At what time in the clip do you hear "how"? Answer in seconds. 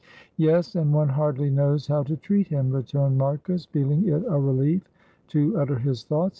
1.85-2.01